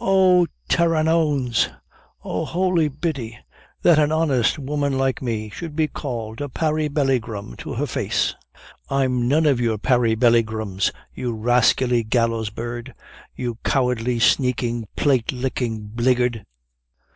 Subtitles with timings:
[0.00, 1.68] "Oh, tare an ouns!
[2.22, 3.36] oh, holy Biddy!
[3.82, 8.36] that on honest woman like me should be called a parrybellygrum to her face.
[8.88, 12.94] I'm none of your parrybellygrums, you rascally gallowsbird;
[13.34, 16.44] you cowardly, sneaking, plate lickin' bliggard!"